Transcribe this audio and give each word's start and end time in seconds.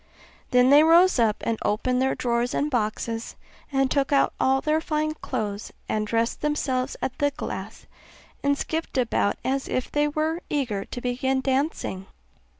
Then 0.49 0.71
they 0.71 0.81
rose 0.81 1.19
up 1.19 1.37
and 1.45 1.59
opened 1.63 2.01
their 2.01 2.15
drawers 2.15 2.55
and 2.55 2.71
boxes, 2.71 3.35
and 3.71 3.91
took 3.91 4.11
out 4.11 4.33
all 4.39 4.59
their 4.59 4.81
fine 4.81 5.13
clothes, 5.13 5.71
and 5.87 6.07
dressed 6.07 6.41
themselves 6.41 6.97
at 7.03 7.19
the 7.19 7.29
glass, 7.29 7.85
and 8.41 8.57
skipped 8.57 8.97
about 8.97 9.35
as 9.45 9.67
if 9.67 9.91
they 9.91 10.07
were 10.07 10.41
eager 10.49 10.85
to 10.85 11.01
begin 11.01 11.39
dancing. 11.39 12.07